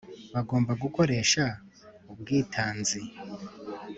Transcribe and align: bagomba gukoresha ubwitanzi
bagomba 0.33 0.71
gukoresha 0.83 1.43
ubwitanzi 2.11 3.01